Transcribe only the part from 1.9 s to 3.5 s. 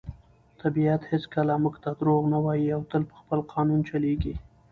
دروغ نه وایي او تل په خپل